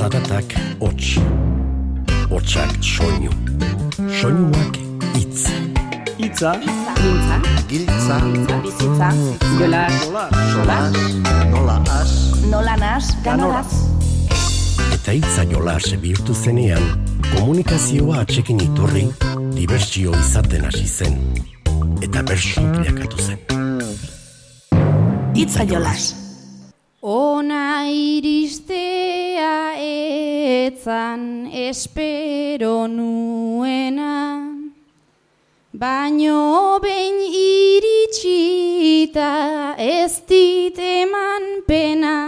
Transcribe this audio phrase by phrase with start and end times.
[0.00, 1.18] Zaratak hots.
[2.30, 3.28] Hotsak soinu.
[4.08, 4.78] Soinuak
[5.12, 5.42] hitz.
[6.16, 7.36] Itza, Giltza,
[7.68, 8.16] Giltza,
[8.64, 9.08] bizitza,
[9.58, 9.82] gola,
[10.52, 10.96] solas,
[11.50, 12.14] nola as,
[12.48, 13.74] nola nas, ganolaz.
[14.96, 16.80] Eta hitza jolas bihurtu zenean,
[17.34, 19.04] komunikazioa atxekin iturri,
[19.52, 21.20] dibertsio izaten hasi zen.
[22.00, 23.38] Eta bersu bilakatu zen.
[25.36, 26.19] Hitza jolas.
[30.70, 34.46] Etzan espero nuena,
[35.72, 38.54] baino behin iritsita
[39.76, 42.18] ez dit eman pena,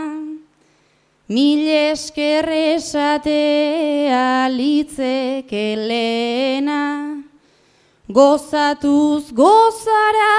[1.28, 5.66] mil esker esatea litzeke
[8.12, 10.34] gozatuz gozara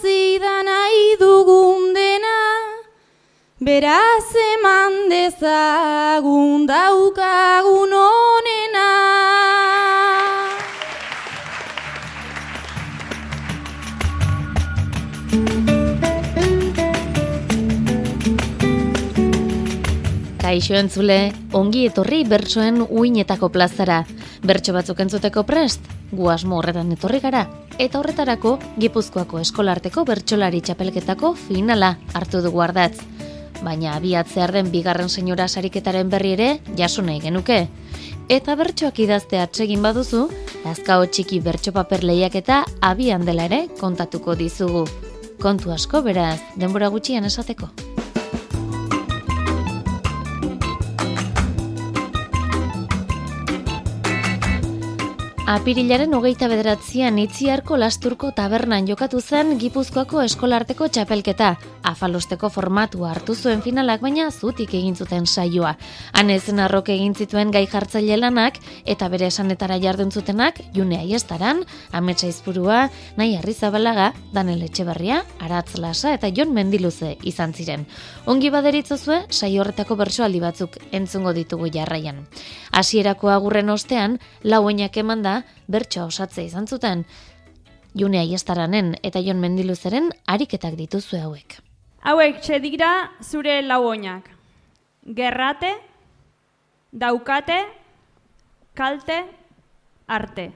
[0.00, 2.51] zidan nahi dugun dena,
[3.62, 8.86] Beraz eman dezagun daukagun onena.
[20.42, 24.02] Kaixo entzule, ongi etorri bertsoen uinetako plazara.
[24.42, 27.46] Bertso batzuk entzuteko prest, gu asmo horretan etorri gara.
[27.78, 32.98] Eta horretarako, Gipuzkoako eskolarteko bertsolari txapelketako finala hartu dugu ardatz.
[33.62, 37.66] Baina abiatzear den bigarren senyora sariketaren berri ere jaso nahi genuke.
[38.32, 40.26] Eta bertsoak idazte atsegin baduzu,
[40.68, 44.86] azkao txiki bertso paper lehiaketa abian dela ere kontatuko dizugu.
[45.42, 47.70] Kontu asko beraz, denbora gutxian esateko.
[55.42, 61.56] Apirilaren hogeita bederatzean itziarko lasturko tabernan jokatu zen Gipuzkoako eskolarteko txapelketa.
[61.82, 65.72] Afalosteko formatua hartu zuen finalak baina zutik egin zuten saioa.
[66.14, 72.30] Hanezen arroke egin zituen gai jartzaile lanak eta bere esanetara jardun zutenak June Aiestaran, Ametsa
[72.30, 72.84] Izpurua,
[73.16, 77.88] Nahi Arrizabalaga, Danel Etxeberria, Aratz Lasa eta Jon Mendiluze izan ziren.
[78.26, 82.28] Ongi baderitzozue, saio horretako bersoaldi batzuk entzungo ditugu jarraian.
[82.70, 85.26] Hasierako agurren ostean, lauenak eman
[85.70, 87.04] bertsoa osatzea izan zuten.
[87.98, 91.58] June Aiestaranen eta Jon Mendiluzeren ariketak dituzue hauek.
[92.02, 94.30] Hauek txedira zure lauoinak.
[95.16, 95.74] Gerrate,
[96.92, 97.60] daukate,
[98.74, 99.22] kalte,
[100.08, 100.50] arte.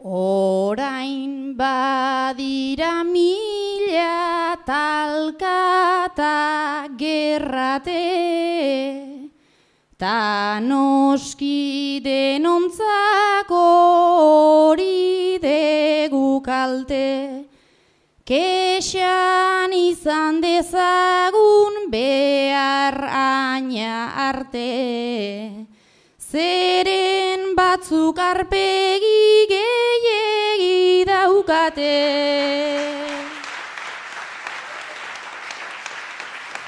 [0.00, 6.30] Orain badira mila talkata
[6.96, 8.00] gerrate,
[10.00, 13.64] ta noski denontzako
[14.16, 17.44] hori degu kalte.
[18.24, 23.96] Kexan izan dezagun behar aina
[24.28, 25.66] arte.
[26.30, 31.98] Zeren batzuk arpegi gehiegi daukate.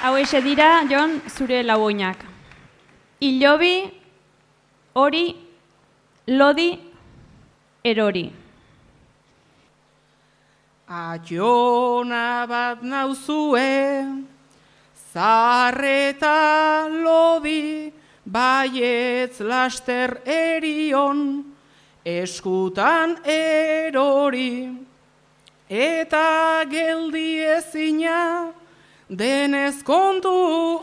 [0.03, 0.15] Hau
[0.45, 2.32] dira, Jon, zure lauoinak.
[3.23, 3.89] Ilobi,
[4.95, 5.27] hori,
[6.27, 6.71] lodi,
[7.85, 8.25] erori.
[10.91, 14.27] Aiona bat nauzue,
[15.15, 17.93] zarreta lodi,
[18.27, 21.45] baietz laster erion,
[22.05, 24.67] eskutan erori,
[25.71, 28.51] eta geldi ezina,
[29.13, 30.33] denez kontu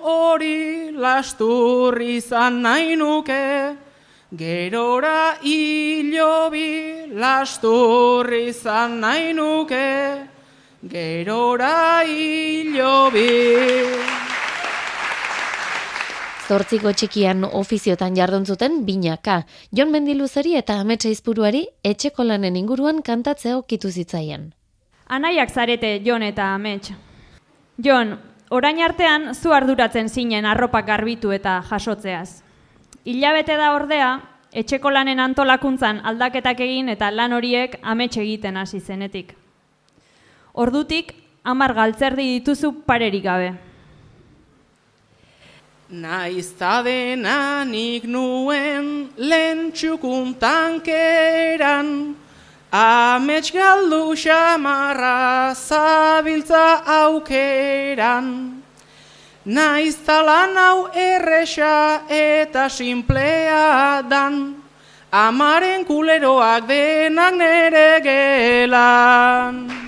[0.05, 3.75] hori lastur izan nahi nuke,
[4.29, 9.87] Gerora hilobi lastur izan nahi nuke,
[10.85, 13.25] gerora hilobi.
[16.45, 19.43] Zortziko txikian ofiziotan jardun zuten binaka.
[19.73, 24.51] Jon Mendiluzeri eta Ametsa Izpuruari etxeko lanen inguruan kantatzea okitu zitzaien.
[25.09, 27.08] Anaiak zarete, Jon eta Amets.
[27.79, 28.17] Jon,
[28.51, 32.41] orain artean zu arduratzen zinen arropak garbitu eta jasotzeaz.
[33.07, 34.09] Hilabete da ordea,
[34.51, 39.31] etxeko lanen antolakuntzan aldaketak egin eta lan horiek amets egiten hasi zenetik.
[40.59, 41.13] Ordutik,
[41.47, 43.53] hamar galtzerdi dituzu parerik gabe.
[45.89, 51.93] Naizta dena nik nuen lehen txukun tankeran,
[52.71, 58.61] amets galdu xamarra zabiltza aukeran.
[59.45, 64.61] Naiz talan hau erresa eta simplea dan,
[65.11, 69.79] amaren kuleroak denak nere gelan.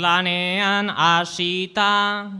[0.00, 2.30] lanean hasita,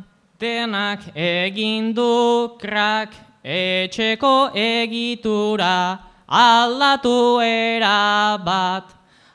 [0.40, 3.12] denak egindu krak,
[3.44, 8.88] etxeko egitura, aldatu era bat,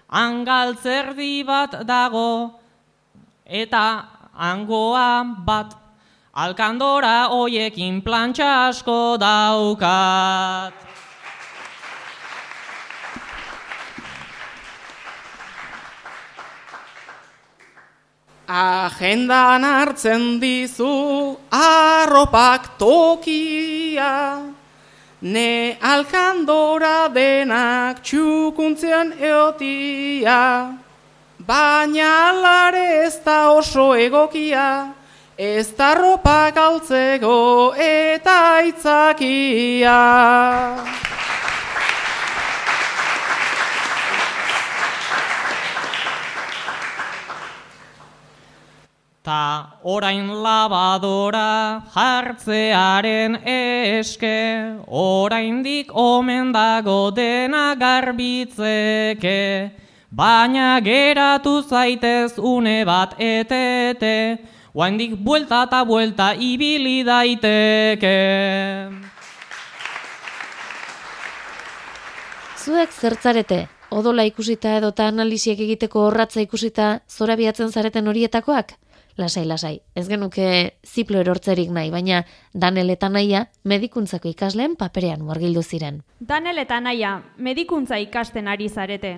[0.09, 2.59] angaltzerdi bat dago,
[3.45, 3.85] eta
[4.33, 5.75] angoa bat,
[6.33, 10.84] alkandora hoiekin plantxa asko daukat.
[18.47, 24.53] Agendan hartzen dizu arropak tokia,
[25.21, 30.77] ne alkandora denak txukuntzean eotia,
[31.39, 34.93] baina alare ez da oso egokia,
[35.37, 39.97] ez da ropak altzeko eta itzakia.
[49.25, 54.37] Ta orain labadora jartzearen eske,
[54.85, 59.39] oraindik omen dago dena garbitzeke,
[60.13, 64.37] baina geratu zaitez une bat etete,
[64.77, 68.13] oaindik buelta eta buelta ibili daiteke.
[72.61, 78.77] Zuek zertzarete, odola ikusita edota analiziek egiteko horratza ikusita zorabiatzen zareten horietakoak?
[79.17, 80.45] Lasai, lasai, ez genuke
[80.83, 86.01] ziplo erortzerik nahi, baina Danel eta Naia medikuntzako ikasleen paperean uargildu ziren.
[86.19, 89.13] Danel eta Naia, medikuntza ikasten ari zarete.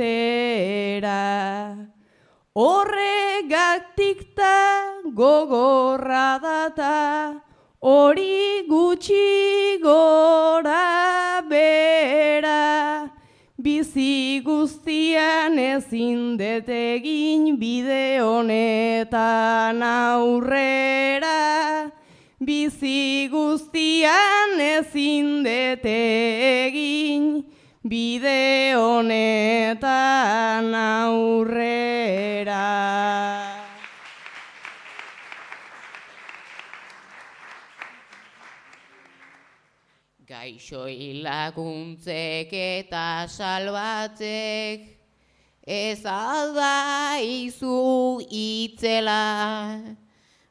[2.55, 7.41] Horregatik ta gogorra data,
[7.81, 13.11] hori gutxi gora bera.
[13.59, 21.91] Bizi guztian ezin detegin bide honetan aurrera.
[22.39, 27.43] Bizi guztian ezin detegin
[27.85, 32.57] bide honetan aurrera.
[40.25, 44.89] Gaixoi laguntzek eta salbatzek,
[45.61, 49.85] ez alda izu itzela,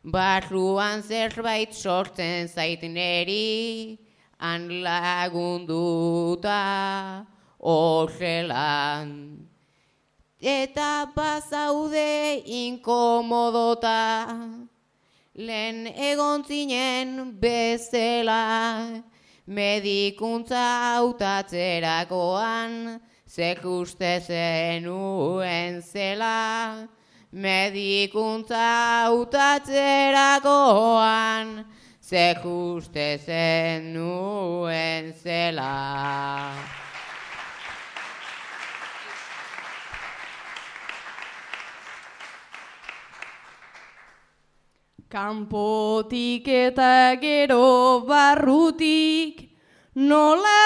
[0.07, 3.99] barruan zerbait sortzen zaiteneri,
[4.39, 6.55] han lagunduta
[7.59, 9.39] horrelan.
[10.41, 14.39] Eta bazaude inkomodota,
[15.35, 19.03] lehen egon zinen bezela,
[19.47, 26.89] medikuntza hautatzerakoan, zek uste zenuen zela,
[27.33, 31.65] medikuntza hautatzerakoan,
[32.15, 36.53] ze juste zen nuen zela.
[45.09, 49.51] Kanpotik eta gero barrutik,
[49.95, 50.63] nola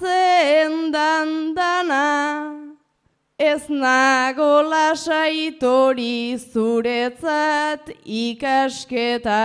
[0.00, 2.61] aldatzen dandana,
[3.42, 9.38] Ez nago lasaitori zuretzat ikasketa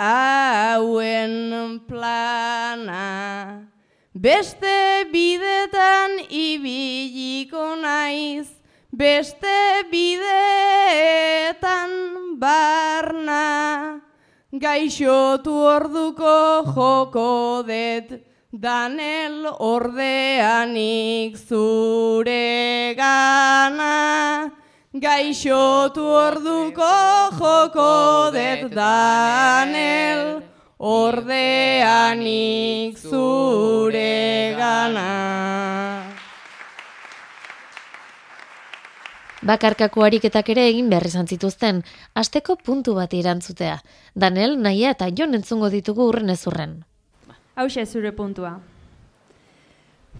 [0.00, 3.68] hauen plana.
[4.14, 8.48] Beste bidetan ibiliko naiz,
[8.90, 11.92] beste bidetan
[12.40, 14.00] barna.
[14.64, 16.38] Gaixotu orduko
[16.72, 17.28] joko
[17.68, 18.16] det,
[18.56, 24.48] Danel ordeanik zure gana.
[24.96, 26.88] Gaixotu orduko
[27.36, 30.40] joko det, Danel
[30.78, 31.36] ordeanik
[32.96, 35.10] zure gana.
[39.42, 41.84] Bakarkako ariketak ere egin behar izan zituzten,
[42.14, 43.82] asteko puntu bat irantzutea.
[44.14, 46.40] Daniel, naia eta jon entzungo ditugu urren ez
[47.56, 48.58] Hauxe zure puntua.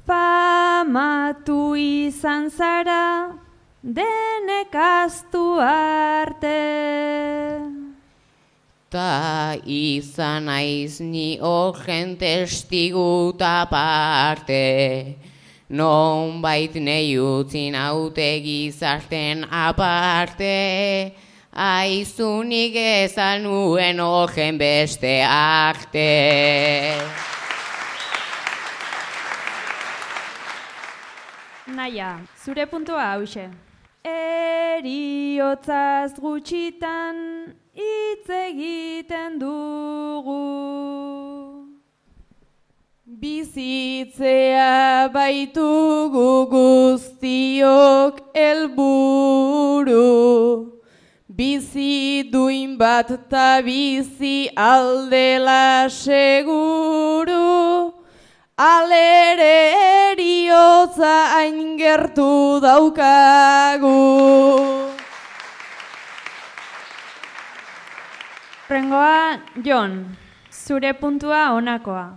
[0.09, 3.37] Famatu izan zara,
[3.85, 6.57] denek astu arte.
[8.89, 15.19] Ta izan naiz ni horren testigu ta parte.
[15.69, 21.26] Non bait nei utzin haute gizarten aparte.
[21.57, 26.05] Aizunik ezan nuen horren beste arte.
[31.73, 33.49] Naia, zure puntua hause.
[34.05, 37.17] Eriotzaz gutxitan
[37.73, 40.45] hitz egiten dugu.
[43.09, 50.05] Bizitzea baitugu guztiok helburu.
[51.37, 57.93] Bizi duin bat ta bizi aldela seguru.
[58.57, 63.93] Alere eriotza hain gertu daukagu.
[68.71, 70.17] Rengoa, Jon,
[70.51, 72.17] zure puntua honakoa.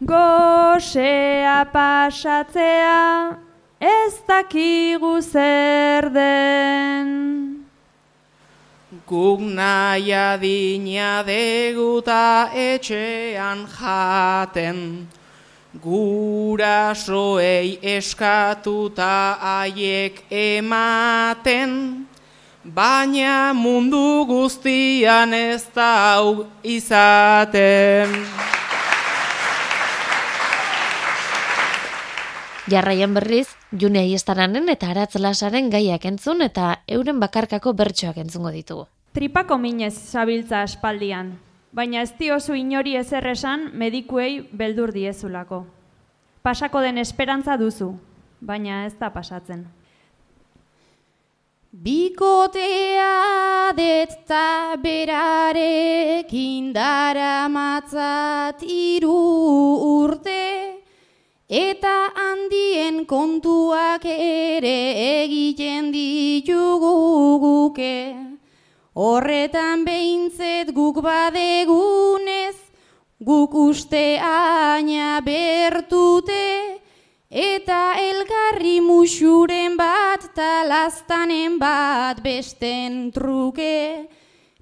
[0.00, 3.36] Gosea pasatzea
[3.80, 7.45] ez dakigu zer den.
[9.06, 15.06] Guk nahi adina deguta etxean jaten,
[15.78, 21.70] gurasoei eskatuta haiek ematen,
[22.64, 28.10] baina mundu guztian ez da hau izaten.
[32.66, 38.88] Jarraian berriz, June Aiestaranen eta Aratz Lasaren gaiak entzun eta euren bakarkako bertsoak entzungo ditugu.
[39.16, 41.30] Tripako minez zabiltza aspaldian,
[41.72, 45.62] baina ez diozu inori ezer esan medikuei beldur diezulako.
[46.44, 47.94] Pasako den esperantza duzu,
[48.44, 49.64] baina ez da pasatzen.
[51.72, 59.16] Bikotea detta berarekin dara matzat iru
[59.96, 60.44] urte,
[61.48, 64.78] eta handien kontuak ere
[65.24, 66.96] egiten ditugu
[67.40, 68.35] guke.
[68.96, 72.56] Horretan behintzet guk badegunez,
[73.20, 76.46] guk uste aina bertute,
[77.28, 84.08] eta elgarri musuren bat talaztanen bat besten truke.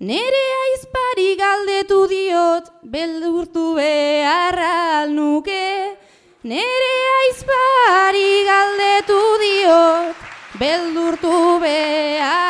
[0.02, 5.68] Nere aizpari galdetu diot, beldurtu beharral nuke.
[6.42, 10.26] Nere aizpari galdetu diot,
[10.58, 12.43] beldurtu beharral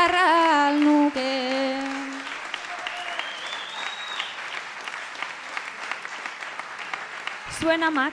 [7.64, 8.12] Zuen amak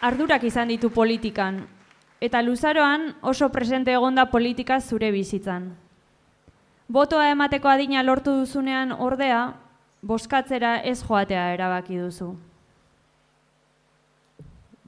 [0.00, 1.58] ardurak izan ditu politikan,
[2.16, 5.76] eta luzaroan oso presente egonda politika zure bizitzan.
[6.88, 9.52] Botoa emateko adina lortu duzunean ordea,
[10.00, 12.40] boskatzera ez joatea erabaki duzu.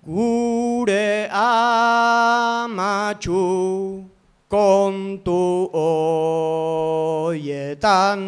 [0.09, 2.65] Gure amatxu
[4.49, 5.69] kontu
[7.29, 8.25] hoietan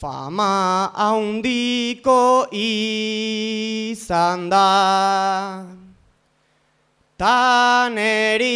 [0.00, 5.60] Fama haundiko izan da
[7.20, 8.48] Taneri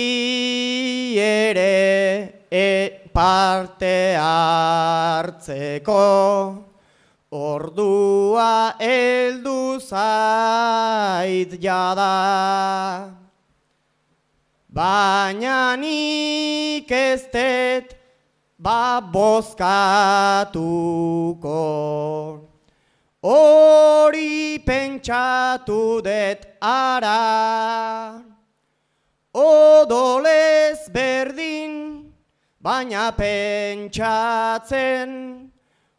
[1.20, 6.00] ere e parte hartzeko.
[7.28, 13.12] Ordua heldu zait jada.
[14.72, 17.28] Baina nik ez
[18.64, 19.60] ba bozkatuko.
[23.22, 28.22] Hori pentsatu dut ara,
[29.34, 32.12] odolez berdin,
[32.60, 35.10] baina pentsatzen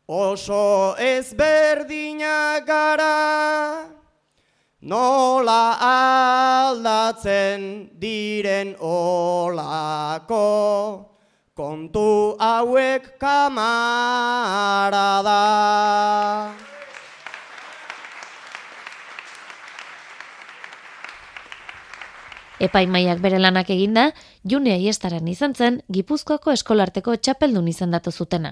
[0.07, 3.85] oso ezberdinak gara.
[4.81, 10.45] Nola aldatzen diren olako,
[11.55, 16.51] kontu hauek kamara da.
[22.59, 24.09] Epaimaiak bere lanak eginda,
[24.43, 28.51] June Aiestaran izan zen, Gipuzkoako eskolarteko txapeldun izendatu zutena.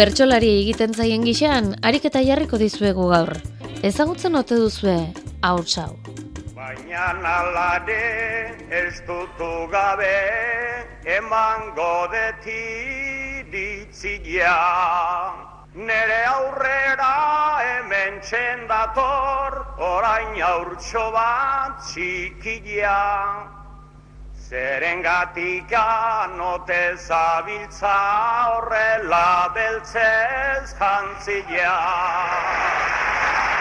[0.00, 3.34] Bertsolari egiten zaien gixan, ariketa jarriko dizuegu gaur.
[3.84, 4.94] Ezagutzen ote duzue,
[5.44, 5.58] hau
[6.56, 7.98] Baina nalade
[8.78, 10.16] ez dutu gabe,
[11.04, 14.56] emango deti ditzia.
[15.74, 17.12] Nere aurrera
[17.68, 19.60] hemen txendator,
[19.92, 22.96] orain aurtso bat txikia.
[24.50, 27.92] Zeren gatika note zabiltza
[28.50, 31.76] horrela beltzez jantzia.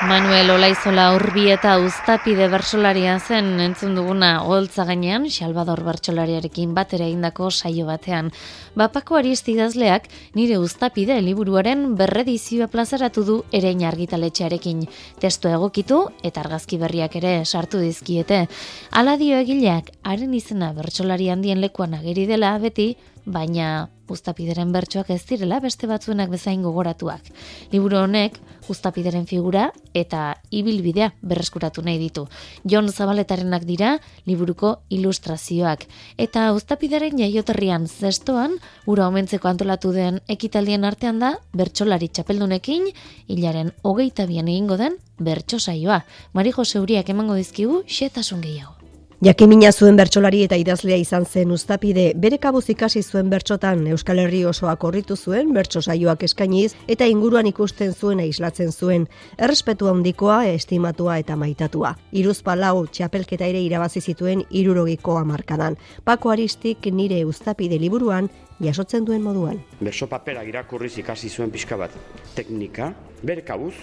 [0.09, 7.51] Manuel Olaizola urbi eta uztapide bersolaria zen entzun duguna holtza gainean Salvador bertsolariarekin batera egindako
[7.51, 8.31] saio batean.
[8.75, 14.85] Bapako aristidazleak nire uztapide liburuaren berredizioa plazaratu du erein argitaletxearekin.
[15.19, 18.45] Testu egokitu eta argazki berriak ere sartu dizkiete.
[18.91, 22.93] Ala dio egileak, haren izena bertsolari handien lekuan ageri dela beti,
[23.25, 27.27] baina Uztapideren bertsoak ez direla beste batzuenak bezain gogoratuak.
[27.73, 32.27] Liburu honek Uztapideren figura eta ibilbidea berreskuratu nahi ditu.
[32.63, 33.97] Jon Zabaletarenak dira
[34.29, 35.85] liburuko ilustrazioak
[36.17, 42.89] eta Uztapideren jaioterrian zestoan ura omentzeko antolatu den ekitaldien artean da bertsolari txapeldunekin
[43.27, 46.03] hilaren hogeita bian egingo den bertso saioa.
[46.33, 48.78] Mari Jose Uriak emango dizkigu xetasun gehiago.
[49.19, 54.45] Jakimina zuen bertsolari eta idazlea izan zen Uztapide, bere kabuz ikasi zuen bertsotan Euskal Herri
[54.47, 61.17] osoa korritu zuen bertso saioak eskainiz eta inguruan ikusten zuen islatzen zuen, errespetu handikoa, estimatua
[61.19, 61.91] eta maitatua.
[62.15, 65.75] Iruzpa lau txapelketa ere irabazi zituen irurogiko amarkadan.
[66.05, 68.29] Pako Aristik nire Uztapide liburuan
[68.63, 69.59] jasotzen duen moduan.
[69.81, 71.91] Berso papera irakurriz ikasi zuen pixka bat
[72.39, 73.75] teknika, bere kabuz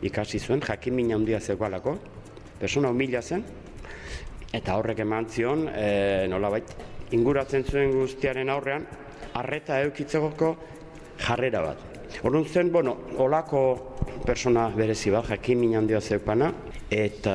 [0.00, 1.98] ikasi zuen jakimina handia zegoalako,
[2.64, 3.44] persona humila zen,
[4.54, 6.70] eta horrek eman zion, e, nolabait,
[7.16, 8.86] inguratzen zuen guztiaren aurrean,
[9.34, 10.54] arreta eukitzeko
[11.18, 11.82] jarrera bat.
[12.22, 13.60] Horren zen, bueno, olako
[14.24, 16.52] persona berezi bat, jakin min handia zeupana,
[16.90, 17.34] eta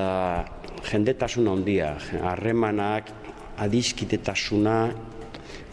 [0.87, 1.93] jendetasun handia,
[2.31, 3.11] harremanak,
[3.59, 4.77] adiskitetasuna,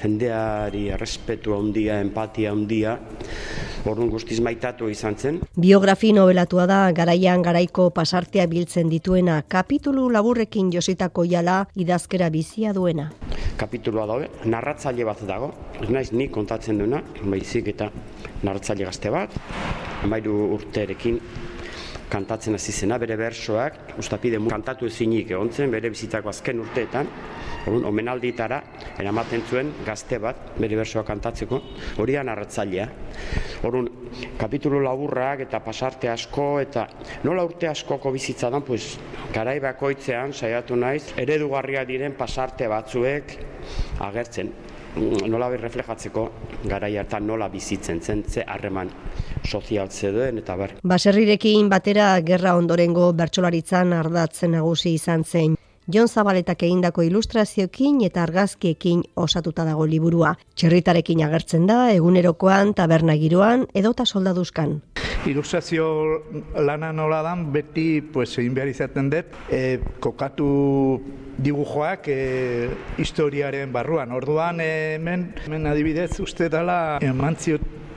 [0.02, 2.98] jendeari errespetu handia, empatia handia,
[3.86, 5.36] Orduan guztiz maitatu izan zen.
[5.62, 13.12] Biografi nobelatua da garaian garaiko pasartea biltzen dituena kapitulu laburrekin jositako jala idazkera bizia duena.
[13.56, 17.92] Kapitulua daude, narratzaile bat dago, ez naiz ni kontatzen duena, baizik eta
[18.42, 19.38] narratzaile gazte bat,
[20.02, 21.20] amairu urterekin
[22.10, 27.08] kantatzen hasi zena bere bersoak ustapide kantatu ezinik egontzen bere bizitako azken urteetan
[27.66, 28.60] orrun omenalditara
[28.98, 31.60] eramaten zuen gazte bat bere bersoak kantatzeko
[32.02, 32.86] hori da narratzailea
[33.68, 33.88] orrun
[34.38, 36.86] kapitulu laburrak eta pasarte asko eta
[37.24, 38.96] nola urte askoko bizitza dan pues
[39.34, 43.36] garai bakoitzean saiatu naiz eredugarria diren pasarte batzuek
[44.06, 44.54] agertzen
[44.96, 46.22] nola bi reflejatzeko
[46.64, 48.90] garai hartan nola bizitzen zen ze harreman
[49.44, 50.72] sozial zeden eta bar.
[50.82, 55.56] Baserrirekin batera gerra ondorengo bertsolaritzan ardatzen nagusi izan zen.
[55.86, 60.32] Jon Zabaletak egindako ilustrazioekin eta argazkiekin osatuta dago liburua.
[60.58, 64.80] Txerritarekin agertzen da, egunerokoan, taberna giroan, edota soldaduzkan.
[65.30, 65.86] Ilustrazio
[66.58, 70.48] lana nola dan, beti pues, egin behar izaten dut, e, kokatu
[71.38, 72.18] dibujoak e,
[72.98, 74.10] historiaren barruan.
[74.10, 76.98] Orduan hemen, hemen adibidez uste dela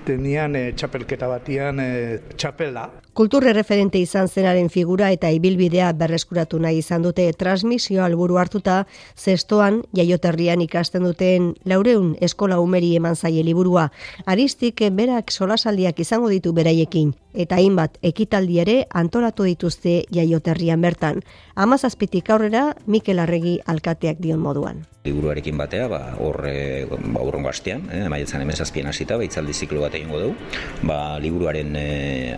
[0.09, 2.89] emantziot tenian e, txapelketa batian e, txapela.
[3.13, 8.85] Kulturre referente izan zenaren figura eta ibilbidea berreskuratu nahi izan dute transmisio alburu hartuta,
[9.17, 13.89] zestoan jaioterrian ikasten duten laureun eskola umeri eman zaie liburua.
[14.25, 17.13] Aristik berak solasaldiak izango ditu beraiekin.
[17.33, 21.21] Eta hainbat ekitaldi ere antolatu dituzte jaioterrian bertan.
[21.55, 24.85] Amazazpitik aurrera Mikel Arregi alkateak dion moduan.
[24.99, 29.53] Liburuarekin batea, ba, hor e, ba, urrengo astean, eh, maietzan hemen zazpien hasita, ba, itzaldi
[29.55, 30.49] ziklo bat egingo dugu.
[30.83, 31.85] Ba, liburuaren e,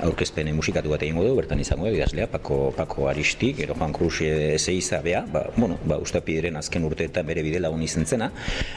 [0.05, 4.21] aurkezpen musikatu bat egingo dugu, bertan izango da, idazlea, Pako, Pako Aristik, ero Juan Cruz
[4.21, 8.29] Ezeiza, bea, ba, bueno, ba, ustapideren azken urteetan bere bide lagun izen zena,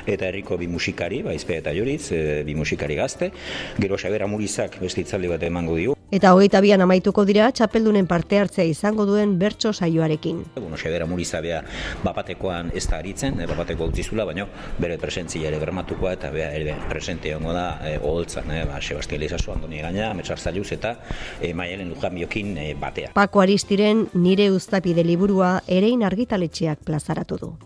[0.07, 3.35] eta herriko bi musikari, ba, izpea eta joritz, e, bi musikari gazte,
[3.79, 5.95] gero Xabera Murizak beste itzaldi bat emango dio.
[6.15, 10.45] Eta hogeita bian amaituko dira, txapeldunen parte hartzea izango duen bertso saioarekin.
[10.55, 11.59] Bueno, Xabera Murizabea
[12.05, 14.47] bapatekoan ez da aritzen, e, bapateko utzizula, baina
[14.79, 19.25] bere presentzia ere bermatukoa eta bea ere presente hongo da e, oholtzan, e, ba, Sebastián
[19.25, 21.01] Leizazu, Andoni Gaina, Metxar Zailuz eta
[21.41, 23.11] e, Maialen Lujan Biokin e, batea.
[23.19, 27.57] Pako Aristiren nire uztapide liburua erein argitaletxeak plazaratu du.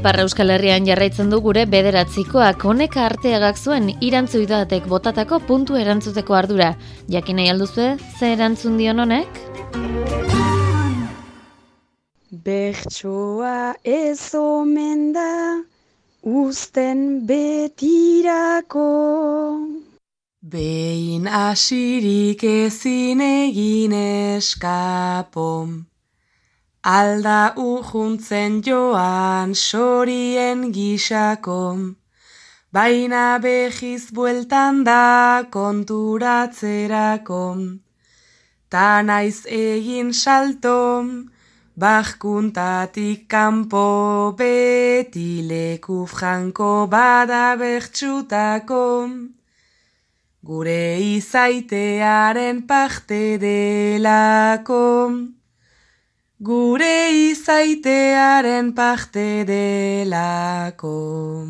[0.00, 6.70] Ipar Euskal Herrian jarraitzen du gure bederatzikoak honek arteagak zuen irantzuidatek botatako puntu erantzuteko ardura.
[7.12, 9.42] Jakin nahi alduzue, ze erantzun dion honek?
[12.46, 15.60] Bertsoa ez omen da
[16.24, 18.88] usten betirako.
[20.40, 25.89] Behin asirik ezin egin eskapom.
[26.82, 31.92] Alda urjuntzen joan sorien gisako,
[32.72, 37.44] baina behiz bueltan da konturatzerako.
[38.70, 41.04] Ta naiz egin salto,
[41.76, 49.08] bahkuntatik kanpo beti leku franko bada bertxutako.
[50.40, 55.39] Gure izaitearen parte delako.
[56.40, 61.44] Gure izaitearen parte delako.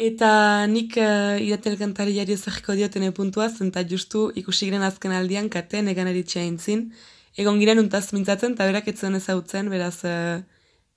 [0.00, 5.50] Eta nik uh, iratel kantari jari ezagiko diotene puntua, zenta justu ikusi giren azken aldian
[5.52, 6.96] kate negan eritxea intzin.
[7.36, 10.40] Egon giren untaz mintzatzen, eta berak etzen ezautzen, beraz uh,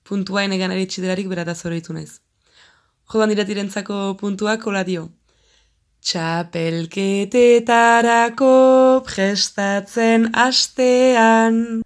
[0.08, 2.24] puntua enegan eritxi delarik berata zoroitu naiz.
[3.12, 5.12] Jodan diretirentzako puntuak hola dio.
[6.00, 8.54] Txapelketetarako
[9.04, 11.84] prestatzen astean.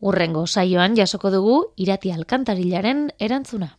[0.00, 3.74] Urrengo saioan jasoko dugu irati alkantarilaren erantzuna.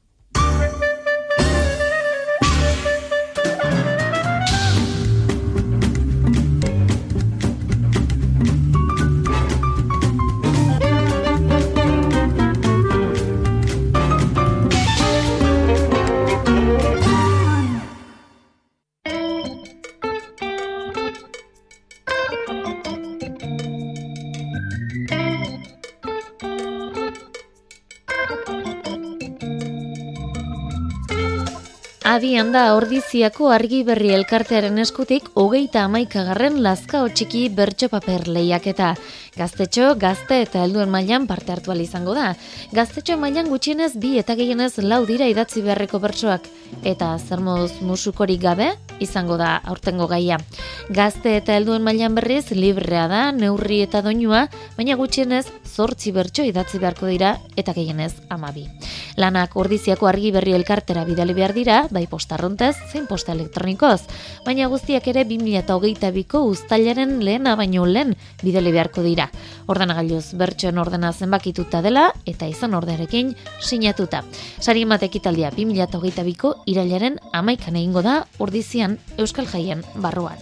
[32.11, 38.89] Abian da ordiziako argi berri elkartearen eskutik hogeita amaikagarren lazka txiki bertso paper lehiaketa.
[39.37, 42.33] Gaztetxo, gazte eta helduen mailan parte hartu izango da.
[42.75, 46.49] Gaztetxo mailan gutxienez bi eta gehienez lau dira idatzi beharreko bertsoak.
[46.83, 50.37] Eta zer moduz musukorik gabe, izango da aurtengo gaia.
[50.89, 56.77] Gazte eta helduen mailan berriz librea da, neurri eta doinua, baina gutxienez zortzi bertso idatzi
[56.77, 58.67] beharko dira eta gehienez amabi.
[59.15, 64.01] Lanak ordiziako argi berri elkartera bidali behar dira, bai postarrontez, zein posta elektronikoz.
[64.45, 69.29] Baina guztiak ere 2008ko uztailaren lehena baino lehen bidali beharko dira.
[69.67, 74.23] Ordenagailuz bertsoen ordena zenbakituta dela eta izan orderekin sinatuta.
[74.59, 80.37] Sari emate ekitaldia 2008ko irailaren amaikan egingo da ordizian Euskal Jaien barruan.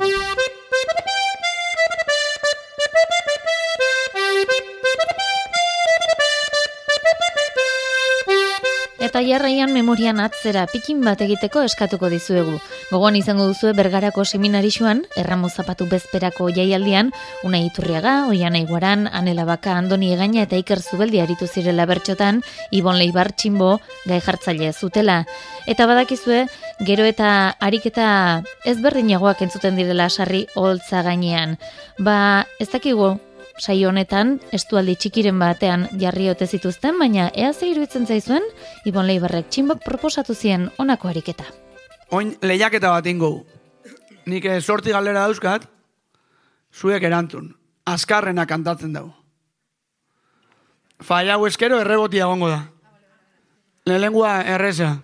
[9.10, 12.60] Eta jarraian memorian atzera pikin bat egiteko eskatuko dizuegu.
[12.92, 17.10] Gogoan izango duzue bergarako seminarixuan, erramo zapatu bezperako jaialdian,
[17.42, 23.00] unai iturriaga, oian aiguaran, anela baka, andoni egaina eta iker zubeldi aritu zirela bertxotan, ibon
[23.02, 25.24] leibar txinbo, gai jartzaile zutela.
[25.66, 26.44] Eta badakizue,
[26.86, 27.32] gero eta
[27.66, 28.12] ariketa
[28.70, 31.58] ezberdinagoak entzuten direla sarri holtza gainean.
[31.98, 33.16] Ba, ez dakigu,
[33.60, 38.44] saio honetan estualdi txikiren batean jarri ote zituzten, baina ea ze iruditzen zaizuen
[38.86, 41.46] Ibon Leibarrek txinbok proposatu zien honako ariketa.
[42.12, 43.46] Oin lehiaketa bat ingo.
[44.26, 45.68] Nik sorti galera dauzkat,
[46.74, 47.54] zuek erantzun.
[47.86, 49.14] Azkarrena kantatzen dago.
[51.02, 52.68] Fai hau eskero errebotia gongo da.
[53.90, 55.02] lehenengua erreza.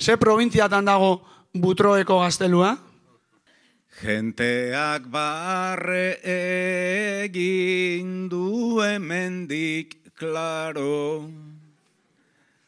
[0.00, 1.22] Ze provintziatan dago
[1.54, 2.76] butroeko gaztelua?
[3.96, 11.24] Genteak barre egin du hemendik klaro.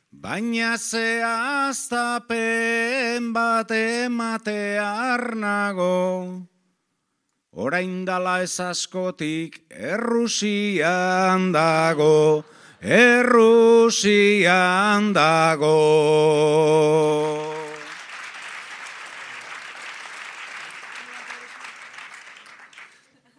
[0.08, 2.32] Baina zehaztapen
[3.36, 6.48] bat ematear nago.
[7.52, 12.44] Orain dala ez askotik Errusian dago,
[12.80, 14.32] Errusian
[15.12, 15.76] dago.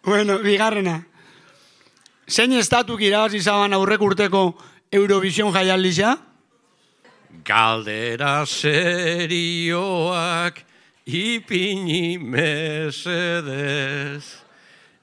[0.10, 1.06] Bueno, bigarrena.
[2.26, 4.58] Zein estatuk irabazi zaban aurrek urteko
[4.90, 6.18] Eurovision jaialdisa?
[7.46, 9.46] Galdera serioak
[11.06, 13.04] ipini mesedez.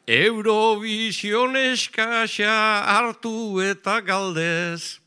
[0.09, 4.99] Eurovision eskaxa hartu eta galdez.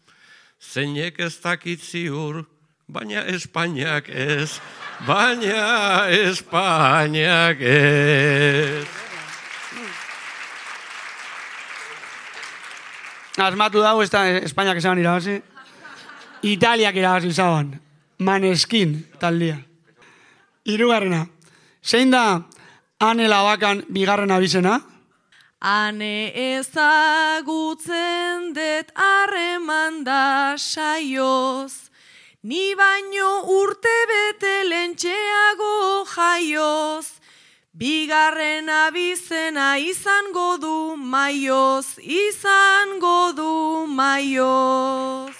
[0.64, 2.46] Zeinek ez dakit ziur,
[2.88, 4.64] baina Espainiak ez.
[5.04, 9.09] Baina Espainiak ez.
[13.40, 15.42] Asmatu dago, ez da Espainiak esan irabazi.
[16.44, 17.80] Italiak irabazi zaban.
[18.20, 19.58] Maneskin taldia.
[20.66, 21.28] Hirugarrena.
[21.84, 22.44] Zein da
[23.00, 24.82] ane labakan bigarren abizena?
[25.60, 27.94] Ane ezagutzen
[28.56, 31.90] det harreman da saioz,
[32.44, 37.19] ni baino urte bete lentxeago jaioz,
[37.80, 43.52] bigarren abizena izango du maioz, izango du
[43.88, 45.36] maioz.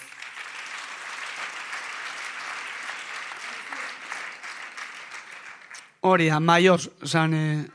[6.02, 7.66] Hori da, maioz, zan, eh,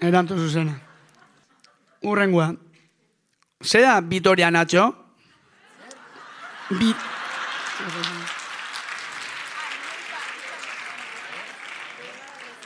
[0.00, 0.74] erantu zuzena.
[2.02, 2.50] Urrengua.
[3.64, 4.92] Zera Vitoria Nacho?
[6.68, 6.92] Bi...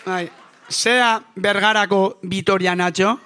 [0.07, 0.31] Bai,
[0.71, 3.19] zera Bergarako Vitoria Nacho?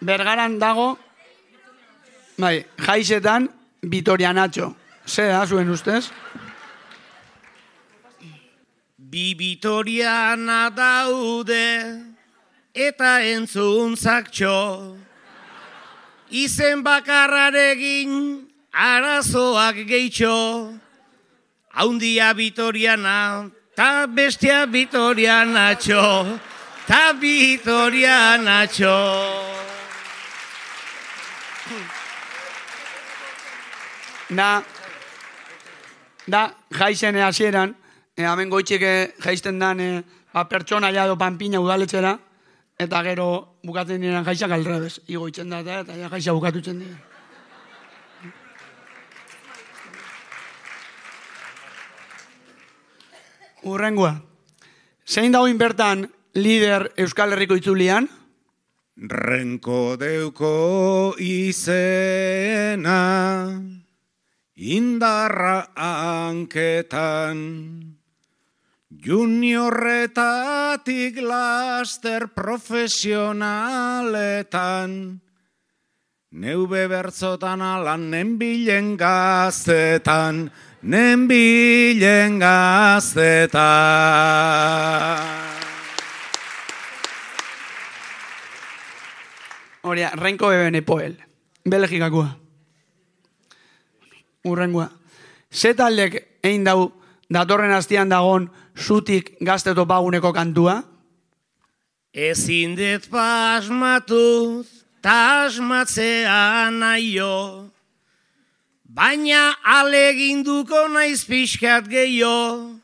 [0.00, 0.98] Bergaran dago,
[2.38, 3.48] bai, jaizetan
[3.82, 4.74] Vitoria Nacho.
[5.06, 6.10] Zera, zuen ustez?
[8.98, 11.64] Bi bitoriana daude
[12.76, 14.98] eta entzuntzak txo.
[16.28, 20.76] Izen bakarraregin arazoak gehitxo.
[21.72, 23.48] Haundia bitoriana
[23.78, 26.02] ta bestia bitoriana txo.
[26.88, 28.94] Ta bitoriana txo.
[34.28, 34.48] Da,
[36.26, 36.42] da,
[36.74, 37.70] jaizene hasieran,
[38.18, 39.90] e, hemen goitxeke jaisten dan e,
[40.34, 42.16] ba, pertsona jado panpina udaletxera,
[42.78, 43.28] eta gero
[43.64, 44.98] bukatzen diren jaizak alrebez.
[45.06, 47.07] Igoitzen da, eta, eta ja, jaiza bukatutzen dira.
[53.68, 54.22] Urrengua.
[55.08, 58.08] Zein dagoin bertan lider Euskal Herriko itzulian?
[58.98, 62.98] Renko deuko izena,
[64.58, 67.38] indarra anketan,
[68.90, 75.22] juniorretatik laster profesionaletan,
[76.34, 80.50] neube bertzotan alan nenbilen gaztetan,
[80.82, 83.58] nenbilen gaztetan.
[89.82, 91.16] Hori, renko beben epoel.
[91.64, 92.28] Belgikakoa.
[94.44, 94.88] Urrengua.
[95.50, 96.92] Ze taldek egin dau
[97.32, 100.82] datorren hastian dagon zutik gazte topaguneko kantua?
[102.12, 104.64] Ezin dut pasmatu,
[105.04, 107.68] tasmatzea naio,
[108.98, 112.74] baina aleginduko naiz pixkat gehiago.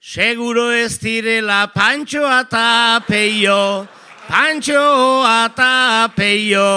[0.00, 3.86] Seguro ez direla pantxoa eta peio,
[4.30, 5.72] pantxoa eta
[6.16, 6.68] peio.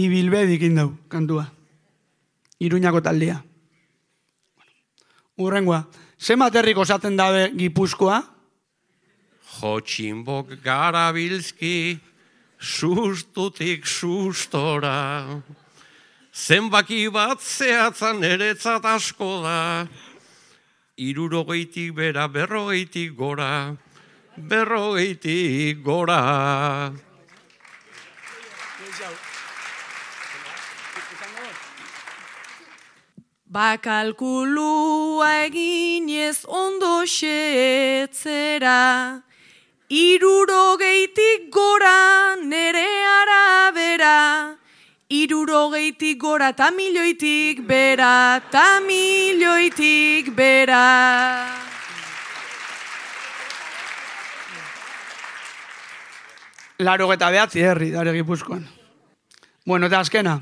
[0.00, 1.48] Ibilbedik indau, kantua.
[2.60, 3.40] Iruñako taldea.
[5.40, 5.88] Urrengua.
[6.20, 8.20] Ze materrik osatzen dabe gipuzkoa?
[9.60, 12.00] Jotxinbok garabilzki,
[12.58, 15.42] sustutik sustora.
[16.32, 19.86] Zenbaki bat zehatzan eretzat asko da.
[20.96, 23.76] Irurogeitik bera, berrogeitik gora.
[24.36, 26.92] Berrogeitik gora.
[33.50, 38.78] Bakalkulua eginez ondo xetzera,
[39.90, 44.54] Irurogeitik gora nere arabera,
[45.10, 50.84] irurogeitik gora ta milioitik bera, ta milioitik bera.
[56.78, 58.62] Laro eta behatzi herri, dare gipuzkoan.
[59.66, 60.36] Bueno, eta azkena,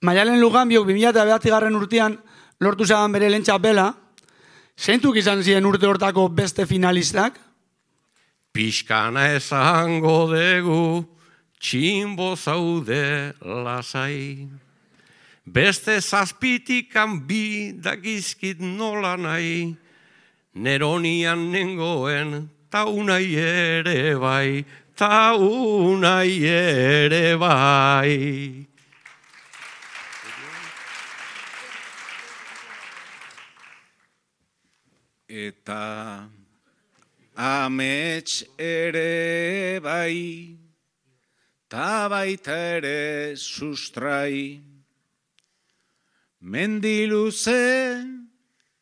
[0.00, 2.16] Maialen Luganbiok 2000 eta behatzi garren urtean
[2.64, 3.90] lortu zegoen bere lehen txapela,
[4.80, 7.49] zeintzuk izan ziren urte hortako beste finalistak?
[8.52, 11.06] Piskana esango dugu,
[11.60, 14.48] txinbo zaude lasai.
[15.46, 19.76] Beste zazpitikan bi dakizkit nola nahi,
[20.54, 24.64] neronian nengoen taunai ere bai,
[24.96, 28.66] taunai ere bai.
[35.30, 36.39] Eta
[37.40, 40.56] amets ere bai,
[41.70, 44.60] ta baita ere sustrai.
[46.42, 48.04] Mendiluze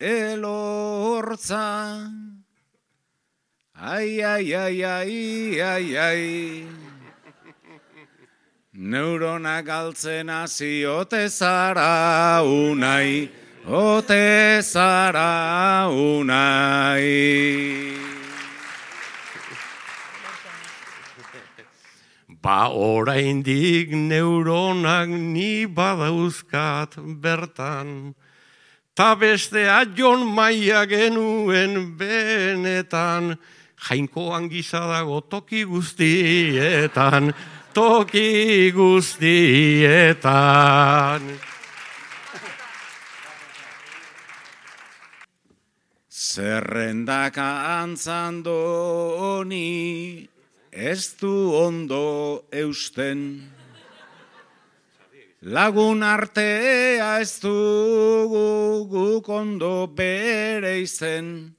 [0.00, 1.66] elortza,
[3.74, 6.66] ai, ai, ai, ai, ai, ai.
[8.74, 13.28] Neurona galtzen hasi ote zara unai,
[13.66, 17.06] ote zara unai.
[22.48, 28.16] Ba oraindik neuronak ni badauzkat bertan,
[28.96, 33.36] ta bestea jon maia genuen benetan,
[33.76, 37.36] jainkoan gisa dago toki guztietan,
[37.76, 40.24] toki guztietan.
[46.08, 49.68] Zerrendaka antzandoni
[50.78, 53.50] ez du ondo eusten.
[55.42, 61.54] Lagun artea ez dugu guk ondo bere izen.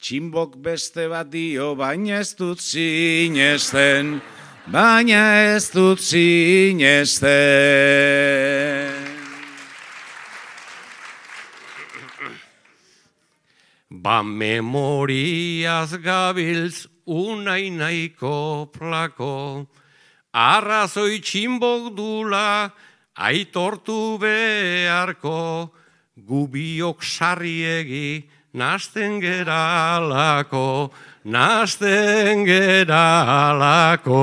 [0.00, 4.20] Tximbok beste bat dio, baina ez dut sinesten,
[4.68, 7.28] baina ez dut sinesten.
[13.90, 19.66] Ba memoriaz gabiltz unai nahiko plako,
[20.32, 22.70] arrazoi tximbok dula
[23.18, 25.74] aitortu beharko,
[26.14, 30.92] gubiok sarriegi nasten geralako,
[31.24, 34.22] nasten geralako.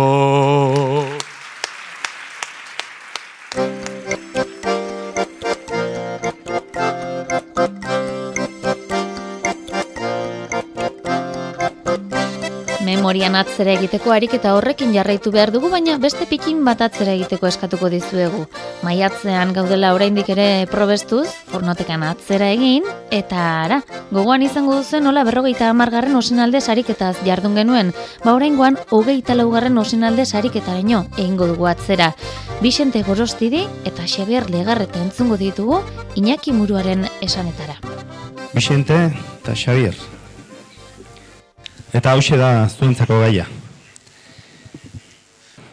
[13.07, 17.87] Memorian atzera egiteko ariketa horrekin jarraitu behar dugu, baina beste pikin bat atzera egiteko eskatuko
[17.87, 18.41] dizuegu.
[18.83, 22.83] Maiatzean gaudela oraindik ere probestuz, fornotekan atzera egin,
[23.15, 23.77] eta ara,
[24.11, 27.93] gogoan izango duzen nola berrogeita amargarren osinalde sariketaz jardun genuen,
[28.25, 32.11] ba oraingoan hogeita laugarren osinalde sariketaraino egingo dugu atzera.
[32.59, 35.79] Bixente Gorostidi eta Xabier Legarreta entzungo ditugu
[36.19, 37.79] Iñaki Muruaren esanetara.
[38.51, 39.95] Bixente eta Xavier.
[41.95, 43.45] Eta hause da zuentzako gaia.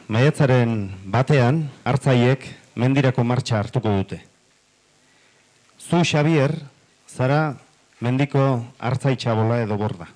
[0.07, 2.45] Maiatzaren batean, hartzaiek
[2.79, 4.21] mendirako martxa hartuko dute.
[5.81, 6.55] Zu, Xavier,
[7.11, 7.57] zara
[7.99, 10.07] mendiko hartzai txabola edo borda.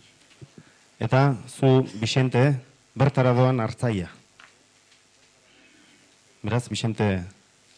[1.02, 2.44] Eta zu, Bixente,
[2.94, 4.12] bertara doan hartzaia.
[6.46, 7.24] Beraz, Bixente,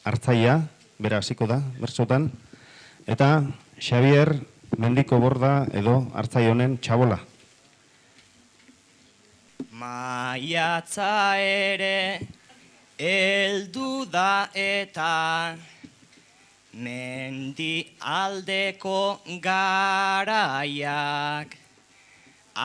[0.04, 0.60] hartzaia,
[1.00, 2.28] bera hasiko da, bertsotan.
[3.08, 3.32] Eta
[3.80, 4.36] Xavier,
[4.76, 7.22] mendiko borda edo hartzai honen txabola.
[9.80, 12.20] Maiatza ere
[12.98, 15.56] eldu da eta
[16.74, 21.56] mendi aldeko garaiak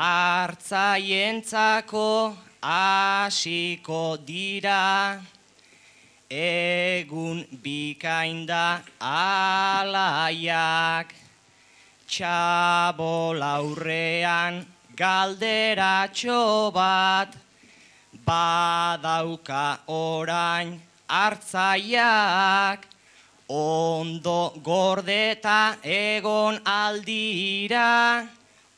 [0.02, 2.10] hartzaientzako
[2.62, 5.22] hasiko dira.
[6.28, 11.16] Egun bikainda alaiak
[12.10, 17.36] txabolaurrean galderatxo bat
[18.26, 22.80] badauka orain hartzaiak
[23.50, 28.28] ondo gordeta egon aldira.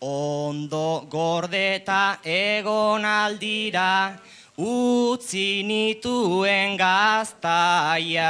[0.01, 4.19] Ondo gordeta egon aldira.
[4.57, 8.27] Utzi nituen gaztaiak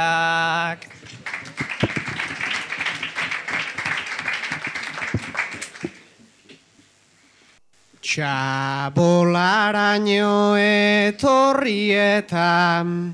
[8.08, 13.12] Txabolaraino etorrietan,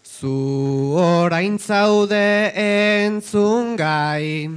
[0.00, 4.48] zu orain zaude entzun gai.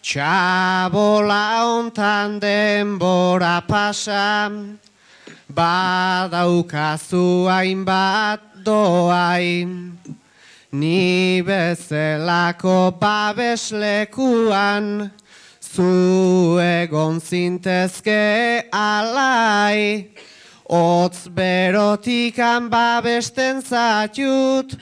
[0.00, 4.48] Txabola ontan denbora pasa,
[5.52, 10.00] badaukazu hainbat doain.
[10.72, 15.12] Ni bezelako babeslekuan,
[15.74, 20.10] zu egon zintezke alai.
[20.64, 24.76] Otz berotikan babesten zatut,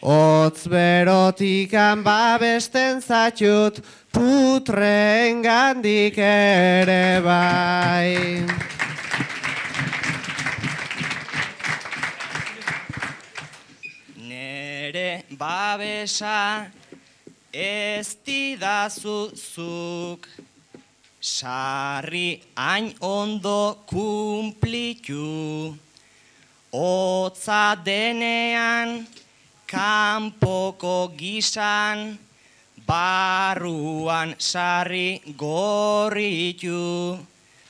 [0.00, 8.42] Otz berotikan babesten zatut, putren gandik ere bai.
[14.16, 16.66] Nere babesa
[17.52, 19.30] ez didazu
[21.20, 25.76] sarri hain ondo kumplitu,
[26.72, 29.06] Otza denean,
[29.66, 32.16] kanpoko gisan,
[32.86, 37.18] barruan sarri gorritu,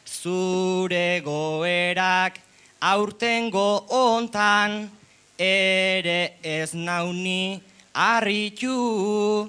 [0.05, 2.41] zure goerak
[2.83, 4.91] aurtengo ontan,
[5.39, 7.63] ere ez nauni
[7.95, 9.49] harritu,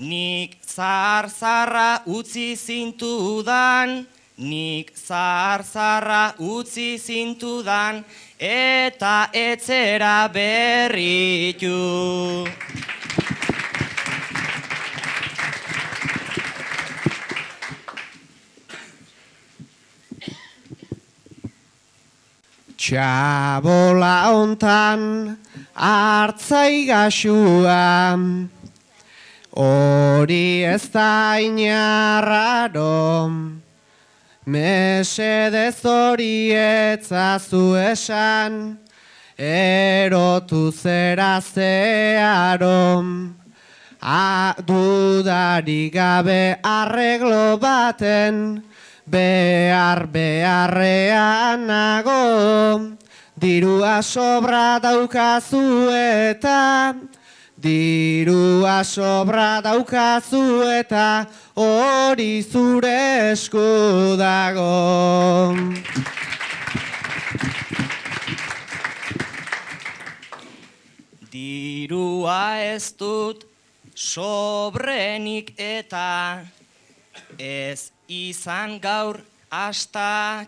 [0.00, 4.08] nik zar-zarra utzi zintudan,
[4.40, 8.00] nik zar-zarra utzi zintudan,
[8.40, 11.76] eta etzera berritu.
[22.80, 25.36] Txabola ontan
[25.76, 28.16] hartzaigasua,
[29.52, 33.30] hori ez da inarraro,
[34.46, 38.78] mesedez hori etzazu esan,
[39.36, 43.06] erotu zera zearo,
[44.02, 48.64] A, dudari gabe arreglo baten,
[49.06, 52.96] behar beharrean nago,
[53.38, 56.94] dirua sobra daukazu eta,
[57.60, 65.52] dirua sobra daukazu eta, hori zure esku dago.
[71.30, 73.44] Dirua ez dut
[73.94, 76.40] sobrenik eta
[77.36, 79.20] ez izan gaur
[79.52, 80.40] astakirten.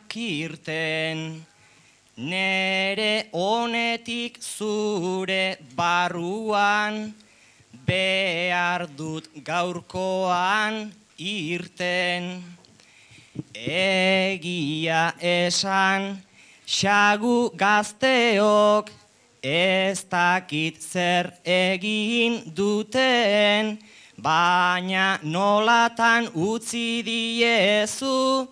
[2.23, 7.09] Nere honetik zure barruan
[7.87, 12.29] behar dut gaurkoan irten.
[13.59, 16.23] Egia esan,
[16.63, 18.95] xagu gazteok,
[19.43, 23.79] ez dakit zer egin duten,
[24.15, 28.47] baina nolatan utzi diezu,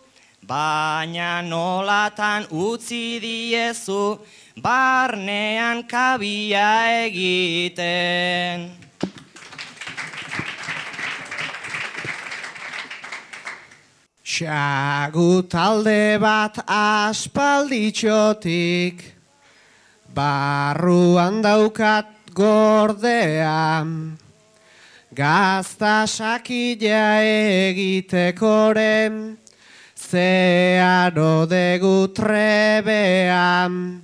[0.50, 4.18] baina nolatan utzi diezu,
[4.58, 8.74] barnean kabia egiten.
[14.26, 19.14] Xagu talde bat aspalditxotik,
[20.14, 23.86] barruan daukat gordea,
[25.14, 29.38] gazta sakila egitekoren,
[30.10, 34.02] zearo degu trebean,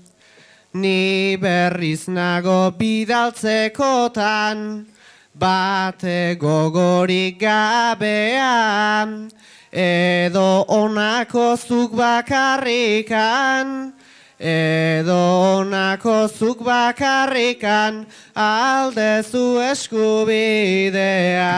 [0.75, 4.87] ni berriz nago bidaltzekotan,
[5.35, 9.31] bate gogorik gabean,
[9.73, 13.93] edo onako zuk bakarrikan,
[14.39, 21.51] edo onako zuk bakarrikan, aldezu eskubidea.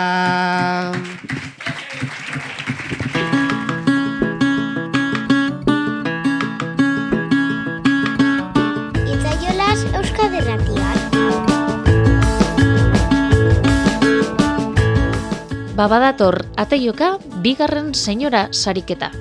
[15.78, 17.12] Babadator, ateioka,
[17.44, 19.12] bigarren senyora sariketa.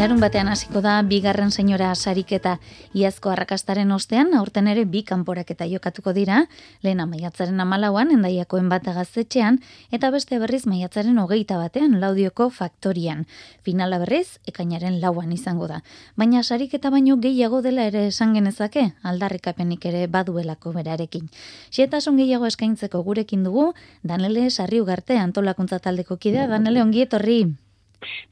[0.00, 2.54] Larun batean hasiko da bigarren senyora sariketa
[2.96, 6.38] iazko arrakastaren ostean aurten ere bi kanporaketa jokatuko dira,
[6.80, 9.58] lehena maiatzaren amalauan endaiakoen bat gaztetxean
[9.92, 13.26] eta beste berriz maiatzaren hogeita batean laudioko faktorian.
[13.60, 15.82] Finala berriz, ekainaren lauan izango da.
[16.16, 21.28] Baina sariketa baino gehiago dela ere esan genezake, aldarrikapenik ere baduelako berarekin.
[21.76, 27.42] Xietasun gehiago eskaintzeko gurekin dugu, Danele Sarri Ugarte antolakuntza taldeko kidea, Danele ongi etorri.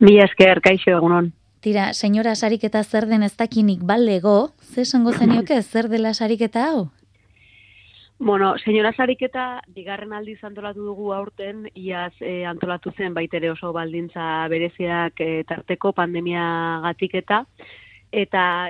[0.01, 1.29] Mi esker, kaixo egunon.
[1.61, 6.87] Tira, senyora sariketa zer den ez dakinik balego, ze esango zenioke zer dela sariketa hau?
[8.19, 14.49] Bueno, senyora sariketa, bigarren aldiz antolatu dugu aurten, iaz eh, antolatu zen baitere oso baldintza
[14.51, 16.47] bereziak eh, tarteko pandemia
[16.83, 17.45] gatik eta,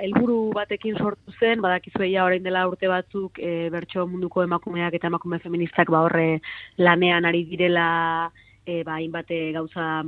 [0.03, 5.07] helburu batekin sortu zen, badakizu ja orain dela urte batzuk eh, bertso munduko emakumeak eta
[5.07, 6.41] emakume feministak ba horre
[6.77, 8.31] lanean ari direla
[8.65, 10.03] eh, ba, hainbate gauza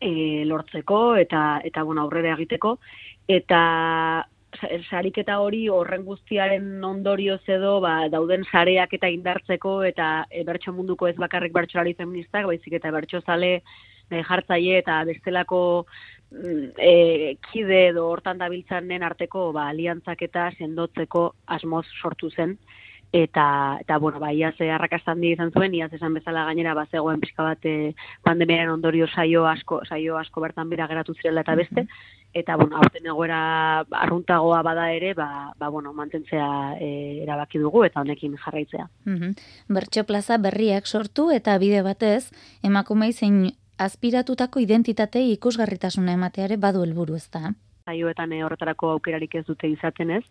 [0.00, 2.78] e, lortzeko eta eta bueno, aurrera egiteko.
[3.28, 4.26] Eta
[4.88, 11.06] sariketa hori horren guztiaren ondorioz edo ba, dauden sareak eta indartzeko eta e, bertso munduko
[11.08, 13.60] ez bakarrik bertsolari feministak, baizik eta bertso zale
[14.10, 15.86] e, jartzaile eta bestelako
[16.32, 22.58] mm, e, kide edo hortan dabiltzanen arteko ba, aliantzak eta sendotzeko asmoz sortu zen
[23.12, 27.42] eta eta bueno ba iaz arrakastan izan zuen iaz esan bezala gainera ba zegoen pizka
[27.42, 31.86] bat eh, pandemiaren ondorio saio asko saio asko bertan bera geratu zirela eta beste.
[32.32, 38.00] Eta bueno aurten egoera arruntagoa bada ere ba, ba bueno mantentzea e, erabaki dugu eta
[38.00, 38.88] honekin jarraitzea.
[39.04, 39.34] Mm
[39.68, 42.30] bertso plaza berriak sortu eta bide batez
[42.62, 47.54] emakumei zein aspiratutako identitate ikusgarritasuna emateare badu helburu ezta
[47.84, 50.24] saioetan eh, horretarako aukerarik ez dute izaten ez,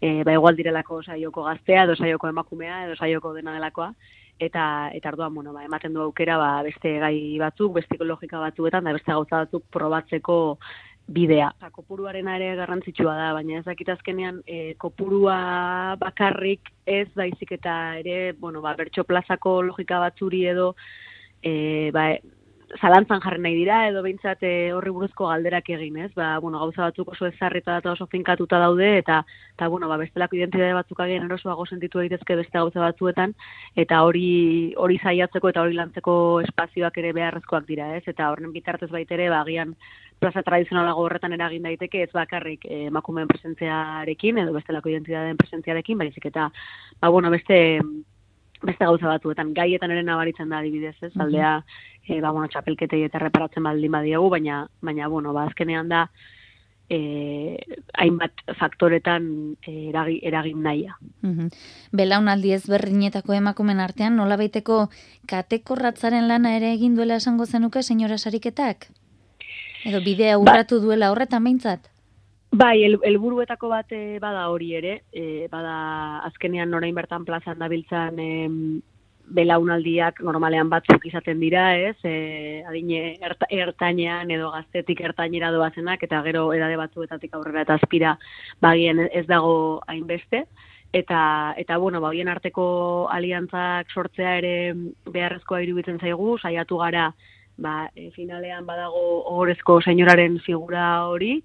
[0.00, 3.92] e, ba igual direlako saioko gaztea, edo saioko emakumea, edo saioko dena delakoa,
[4.38, 8.84] eta eta orduan bueno ba ematen du aukera ba beste gai batzuk beste logika batzuetan
[8.84, 10.58] da beste gauza batzuk probatzeko
[11.06, 11.52] bidea.
[11.56, 17.98] Eta kopuruarena ere garrantzitsua da, baina ez dakit azkenean e, kopurua bakarrik ez daizik eta
[18.00, 20.72] ere, bueno, ba, bertso plazako logika batzuri edo
[21.42, 22.08] e, ba,
[22.74, 26.10] zalantzan jarri nahi dira edo behintzat eh, horri buruzko galderak egin, ez?
[26.18, 29.20] Ba, bueno, gauza batzuk oso ezarrita eta oso finkatuta daude eta
[29.54, 33.34] eta bueno, ba bestelako identitate batzuk agian erosoago sentitu daitezke beste gauza batzuetan
[33.76, 38.02] eta hori hori saiatzeko eta hori lantzeko espazioak ere beharrezkoak dira, ez?
[38.06, 39.76] Eta horren bitartez baitere ba agian
[40.18, 46.26] plaza tradizionalago horretan eragin daiteke ez bakarrik eh, emakumeen presentziarekin edo bestelako identitateen presentziarekin, baizik
[46.32, 46.50] eta
[47.00, 47.78] ba bueno, beste
[48.62, 51.12] beste gauza batzuetan gaietan ere nabaritzen da adibidez, ez?
[51.18, 51.64] Aldea
[52.06, 56.06] e, ba, bueno, txapelketei eta reparatzen baldin badiegu, baina, baina bueno, ba, azkenean da,
[56.88, 57.58] e,
[57.98, 60.98] hainbat faktoretan e, eragi, eragin naia.
[61.22, 61.48] Mm
[61.96, 64.88] Belaunaldi ezberdinetako emakumen artean, nola baiteko
[65.30, 68.88] katekorratzaren lana ere egin duela esango zenuke, senyora sariketak?
[69.86, 71.88] Edo bidea ba- urratu duela horretan behintzat?
[72.52, 73.90] Bai, helburuetako bat
[74.20, 78.28] bada hori ere, e, bada azkenean orain bertan plazan dabiltzan e,
[79.26, 81.96] belaunaldiak normalean batzuk izaten dira, ez?
[82.06, 83.16] E, adine
[83.50, 88.16] ertainean edo gaztetik ertainera doazenak eta gero edade batzuetatik aurrera eta azpira
[88.62, 90.46] bagien ez dago hainbeste
[90.92, 94.74] eta eta bueno, ba arteko aliantzak sortzea ere
[95.04, 97.12] beharrezkoa iruditzen zaigu, saiatu gara
[97.56, 99.02] ba, e, finalean badago
[99.32, 101.42] ogorezko señoraren figura hori,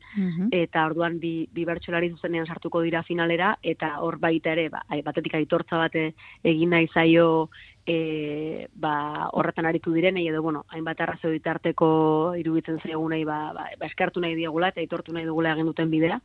[0.51, 5.35] eta orduan bi, bi bertxolari zuzenean sartuko dira finalera, eta hor baita ere, ba, batetik
[5.39, 6.11] aitortza bate
[6.43, 7.49] egin nahi zaio
[7.85, 13.89] e, ba, horretan aritu direnei edo bueno, hainbat arrazoi ditarteko iruditzen zaigunei ba, ba, ba
[13.89, 16.19] eskartu nahi diegula eta aitortu nahi dugula egin duten bidea.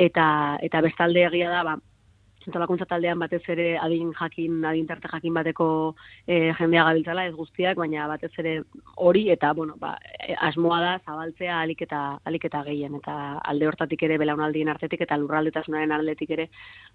[0.00, 1.76] Eta eta bestalde egia da ba
[2.44, 5.66] Zentolakuntza taldean batez ere adin jakin, adin tarte jakin bateko
[6.26, 8.54] e, jendea gabiltzala, ez guztiak, baina batez ere
[8.96, 13.16] hori, eta, bueno, ba, e, asmoa da, zabaltzea alik eta, alik eta gehien, eta
[13.52, 16.48] alde hortatik ere belaunaldien artetik, eta lurraldetasunaren aldetik ere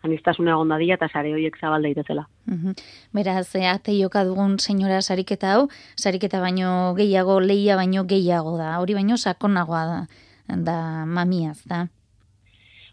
[0.03, 2.27] anistasuna egon dadia, eta sare horiek zabalda itezela.
[2.45, 2.75] Mm
[3.17, 8.93] Beraz, ate joka dugun senyora sariketa hau, sariketa baino gehiago, leia baino gehiago da, hori
[8.93, 9.99] baino sakonagoa da,
[10.47, 11.87] da mamiaz, da.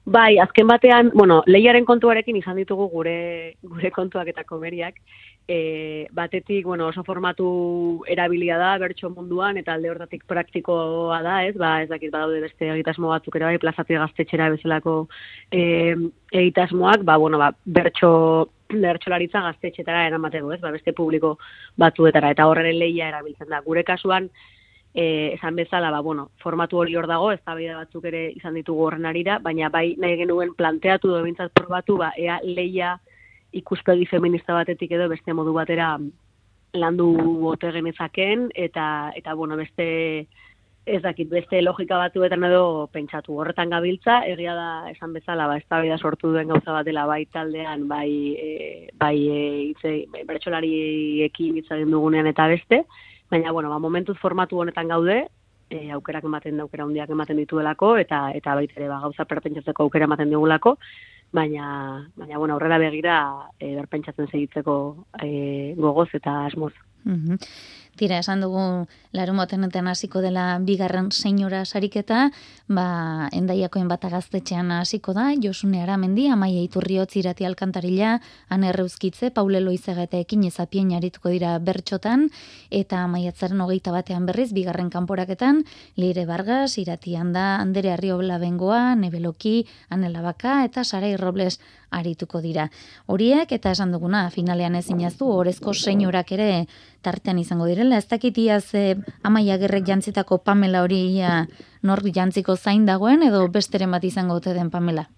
[0.04, 4.98] Bai, azken batean, bueno, lehiaren kontuarekin izan ditugu gure gure kontuak eta komeriak.
[5.48, 7.46] E, batetik, bueno, oso formatu
[8.08, 11.54] erabilia da bertso munduan eta alde hortatik praktikoa da, ez?
[11.56, 14.96] Ba, ez dakit badaude beste egitasmo batzuk ere bai plazatik gaztetxera bezalako
[15.50, 15.94] e,
[16.32, 20.60] egitasmoak, ba, bueno, ba, bertso bertsolaritza gaztetxetara eramateko, ez?
[20.60, 21.38] Ba, beste publiko
[21.80, 23.64] batzuetara eta horren lehia erabiltzen da.
[23.64, 24.28] Gure kasuan,
[24.94, 29.06] e, esan bezala, ba, bueno, formatu hori hor dago, ez batzuk ere izan ditugu horren
[29.06, 33.00] arira, baina bai nahi genuen planteatu do bintzat probatu, ba, ea leia
[33.52, 35.98] ikuspegi feminista batetik edo beste modu batera
[36.72, 40.26] landu bote genezaken, eta, eta bueno, beste
[40.86, 43.38] ez dakit beste logika batuetan edo pentsatu.
[43.40, 47.88] Horretan gabiltza, egia da esan bezala, ba, ez sortu duen gauza bat dela bai taldean,
[47.88, 49.40] bai, e, bai e,
[49.70, 49.94] itze,
[50.28, 52.84] bertxolariekin hitz egin dugunean eta beste,
[53.34, 55.24] baina, bueno, ba, momentuz formatu honetan gaude,
[55.70, 60.06] e, aukerak ematen aukera handiak ematen dituelako, eta eta baita ere, ba, gauza perpentsatzeko aukera
[60.06, 60.76] ematen digulako,
[61.34, 61.66] baina,
[62.14, 63.18] baina bueno, aurrera begira
[63.58, 64.76] e, berpentsatzen segitzeko
[65.18, 66.74] e, gogoz eta asmoz.
[67.04, 67.42] Mm
[67.94, 72.32] Tira, esan dugu larun batenetan hasiko dela bigarren senyora sariketa,
[72.66, 78.16] ba, endaiakoen bat agaztetxean hasiko da, Josune Aramendi, Amaia Iturriotz irati alkantarila,
[78.50, 82.26] Ane Reuzkitze, Paule Loizega eta ekin ezapien jarituko dira bertxotan,
[82.74, 85.62] eta Amaiatzaren hogeita batean berriz, bigarren kanporaketan,
[85.94, 91.60] Leire Vargas, irati handa, Andere Arriobla bengoa, Nebeloki, Ane Labaka, eta Sarai Robles
[91.98, 92.68] arituko dira.
[93.06, 96.48] Horiek, eta esan duguna, finalean ez inaztu, orezko senyorak ere
[97.02, 97.98] tartean izango direla.
[97.98, 101.44] Ez dakit iaz e, amaia gerrek jantzitako Pamela hori ia
[101.82, 105.08] nor jantziko zain dagoen, edo besteren bat izango ote den Pamela?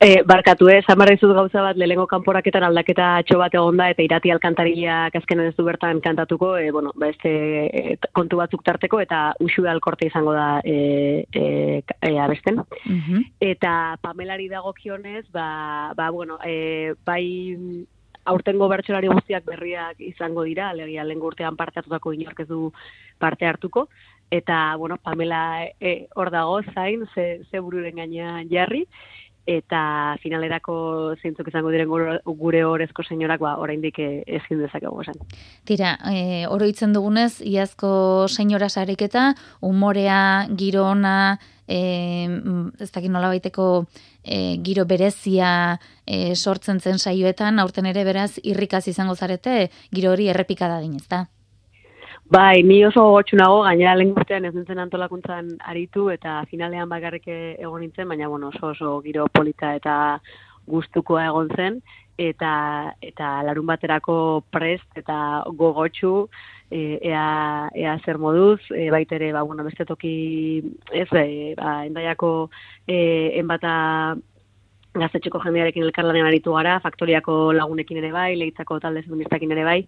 [0.00, 4.04] E, barkatu, eh, zamarra izut gauza bat, lehengo kanporaketan aldaketa atxo bat egon da, eta
[4.04, 7.32] irati alkantaria azkenan ez du bertan kantatuko, e, bueno, ba, este,
[7.66, 12.62] e, kontu batzuk tarteko, eta usu alkorte izango da e, e, e, abesten.
[12.84, 13.26] Mhm.
[13.40, 17.58] Eta Pamelari dago kionez, ba, ba, bueno, e, bai
[18.28, 22.72] aurtengo bertsolari guztiak berriak izango dira, alegia lehen urtean parte hartutako inork ez du
[23.18, 23.88] parte hartuko,
[24.30, 28.86] eta, bueno, Pamela e, hor dago zain, ze, ze bururen gainean jarri,
[29.48, 30.74] eta finalerako
[31.22, 35.16] zeintzuk izango diren gure horrezko senyorak ba oraindik eh, ezin dezakegu esan.
[35.68, 37.90] Tira, e, oroitzen dugunez iazko
[38.28, 39.30] senyora sariketa
[39.64, 40.20] umorea,
[40.52, 41.80] girona, e,
[42.80, 43.86] ez dakit nola baiteko
[44.22, 50.28] e, giro berezia e, sortzen zen saioetan, aurten ere beraz irrikaz izango zarete, giro hori
[50.28, 51.24] errepikada din, ezta?
[52.30, 57.24] Bai, ni oso gotxu nago, gainera lehen guztian ez nintzen antolakuntzan aritu, eta finalean bakarrik
[57.32, 59.94] egon nintzen, baina bueno, oso oso giro polita eta
[60.68, 61.80] gustukoa egon zen,
[62.20, 62.52] eta
[63.00, 64.18] eta larun baterako
[64.52, 65.16] prest eta
[65.56, 66.28] gogotxu,
[66.68, 67.24] e, ea,
[67.72, 70.12] ea zer moduz, e, baitere, ba, bueno, beste toki,
[70.92, 72.50] ez, e, ba, endaiako
[72.84, 72.98] e,
[73.40, 73.72] enbata
[74.98, 79.80] gaztetxeko jendearekin elkarlanean aritu gara, faktoriako lagunekin ere bai, lehitzako talde feministakin ere bai,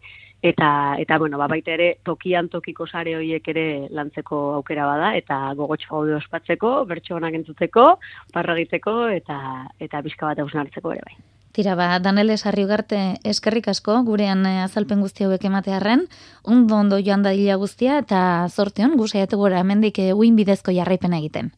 [0.42, 5.40] eta, eta bueno, ba, baita ere, tokian tokiko sare horiek ere lantzeko aukera bada, eta
[5.58, 7.98] gogotxo gaude ospatzeko, bertso honak entzuteko,
[8.32, 11.18] parra egiteko, eta, eta bizka bat eusen hartzeko ere bai.
[11.52, 16.06] Tira ba, Danele Sarriugarte eskerrik asko, gurean eh, azalpen guzti hauek ematearren,
[16.44, 21.50] ondo ondo joan da guztia, eta zorteon, guzaiatu gora, hemendik eh, uin bidezko jarraipena egiten.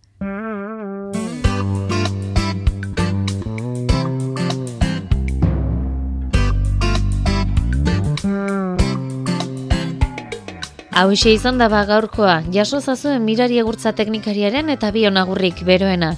[10.93, 16.11] Hau izan da ba gaurkoa, jaso zazuen mirari egurtza teknikariaren eta bionagurrik beroena.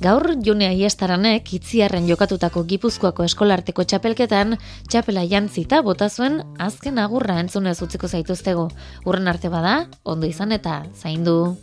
[0.00, 4.56] Gaur june aiestaranek itziarren jokatutako gipuzkoako eskolarteko txapelketan,
[4.88, 8.70] txapela jantzita bota zuen azken agurra entzunez utziko zaituztego.
[9.04, 11.58] Urren arte bada, ondo izan eta zaindu.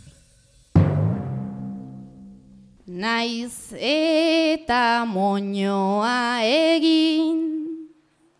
[2.86, 7.42] Naiz eta moñoa egin,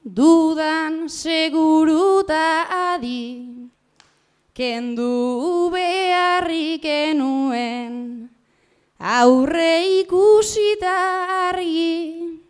[0.05, 3.60] dudan seguruta adi,
[4.55, 8.29] kendu beharrik enuen
[8.99, 10.97] aurre ikusita
[11.51, 12.41] argi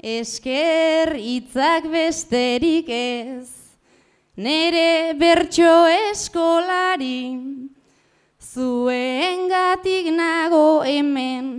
[0.00, 3.48] esker hitzak besterik ez
[4.36, 5.74] nere bertso
[6.10, 7.36] eskolari
[8.40, 11.50] zuen gatik nago hemen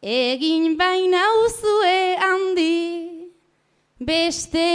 [0.00, 2.78] egin baina uzue handi
[3.98, 4.70] beste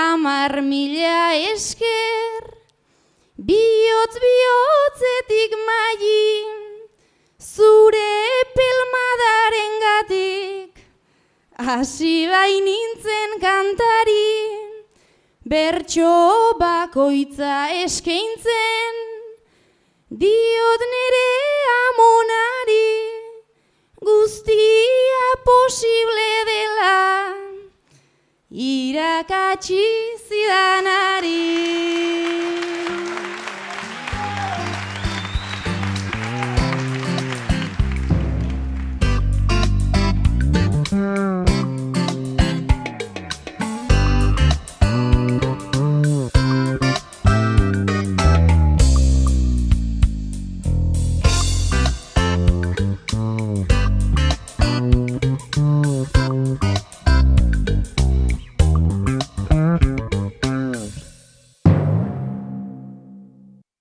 [0.00, 2.53] amar mila esker
[3.44, 6.60] Biotz bihotzetik maien,
[7.38, 8.12] zure
[8.56, 10.80] pelmadaren gatik,
[11.66, 14.30] hasi bai nintzen kantari,
[15.44, 16.14] bertso
[16.62, 18.96] bakoitza eskaintzen,
[20.24, 21.28] diot nere
[21.74, 22.90] amonari,
[24.08, 26.96] guztia posible dela,
[28.72, 29.84] irakatsi
[30.30, 31.42] zidanari.